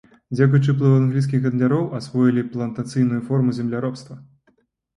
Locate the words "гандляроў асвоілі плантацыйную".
1.45-3.21